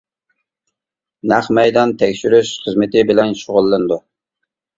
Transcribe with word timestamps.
نەق 1.31 1.49
مەيدان 1.57 1.93
تەكشۈرۈش 1.99 2.55
خىزمىتى 2.65 3.05
بىلەن 3.13 3.37
شۇغۇللىنىدۇ. 3.45 4.01